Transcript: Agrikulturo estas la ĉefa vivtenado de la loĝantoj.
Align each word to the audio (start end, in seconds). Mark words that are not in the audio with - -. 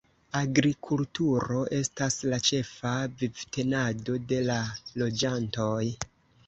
Agrikulturo 0.39 1.59
estas 1.81 2.17
la 2.31 2.41
ĉefa 2.49 2.97
vivtenado 3.21 4.21
de 4.33 4.43
la 4.51 4.61
loĝantoj. 5.03 5.81